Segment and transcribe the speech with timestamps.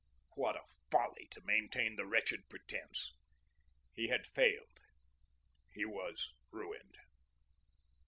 [0.33, 3.11] What a folly to maintain the wretched pretence!
[3.93, 4.79] He had failed.
[5.75, 6.95] He was ruined.